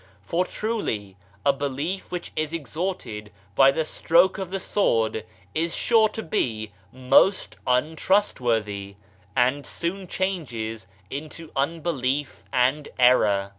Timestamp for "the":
3.71-3.85, 4.49-4.59